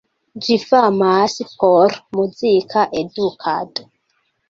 Ĝi 0.45 0.55
famas 0.63 1.35
por 1.65 1.99
muzika 2.19 2.89
edukado. 3.07 3.91